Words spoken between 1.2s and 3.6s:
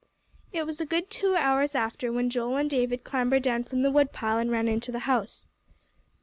hours after when Joel and David clambered